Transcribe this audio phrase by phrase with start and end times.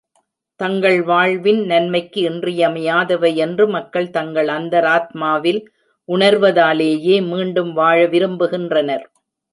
[0.59, 5.61] தங்கள் வாழ்வின் நன்மைக்கு இன்றியமையாதவை என்று மக்கள் தங்கள் அந்த ராத்மாவில்
[6.09, 9.05] உணர்வதாலேயே மீண்டும் வாழ விரும்புகின்றனர்.